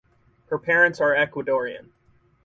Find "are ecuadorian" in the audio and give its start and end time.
0.99-1.91